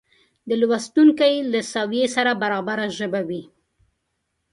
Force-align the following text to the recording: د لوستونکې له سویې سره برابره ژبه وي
د 0.47 0.49
لوستونکې 0.61 1.31
له 1.51 1.61
سویې 1.73 2.05
سره 2.15 2.31
برابره 2.41 2.85
ژبه 2.97 3.21
وي 3.27 3.43